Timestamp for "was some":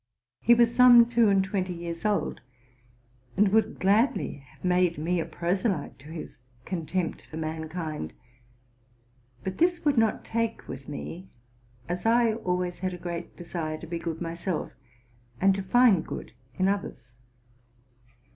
0.55-1.05